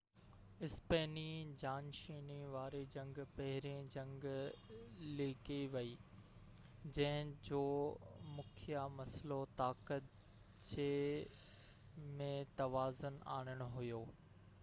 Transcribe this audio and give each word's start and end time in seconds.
اسپيني 0.67 1.23
جانشيني 1.63 2.37
واري 2.53 2.79
جنگ 2.95 3.19
پهرين 3.35 3.91
جنگ 3.95 4.25
ليکي 5.19 5.59
وئي 5.75 5.91
جنهن 6.95 7.29
جو 7.51 7.61
مکيه 8.39 8.87
مسئلو 8.97 9.39
طاقت 9.63 10.09
جي 10.71 10.89
۾ 12.25 12.33
توازن 12.65 13.23
آڻڻ 13.39 13.65
هيو 13.77 14.05